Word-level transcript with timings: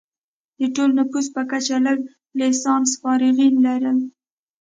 د 0.59 0.61
ټول 0.75 0.89
نفوس 0.99 1.27
په 1.35 1.41
کچه 1.51 1.75
لږ 1.85 1.99
لسانس 2.39 2.89
فارغین 3.01 3.53
لرل. 3.65 3.97